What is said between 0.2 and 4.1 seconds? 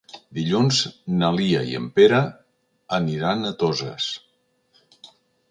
Dilluns na Lia i en Pere aniran a Toses.